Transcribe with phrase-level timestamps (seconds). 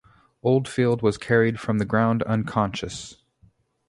[0.41, 3.17] Oldfield was carried from the ground unconscious.